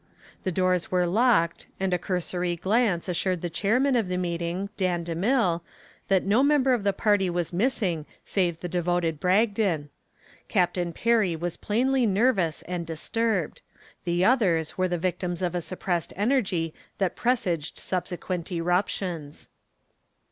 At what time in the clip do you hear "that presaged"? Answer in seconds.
16.97-17.77